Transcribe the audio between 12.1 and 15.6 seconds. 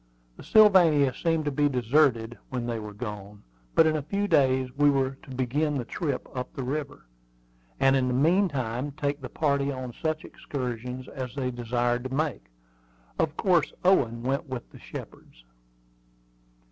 make. Of course Owen went with the Shepards.